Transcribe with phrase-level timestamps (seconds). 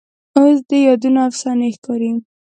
[0.37, 2.11] اوس دې یادونه افسانې ښکاري